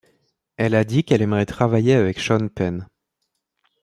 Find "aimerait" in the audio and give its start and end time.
1.21-1.45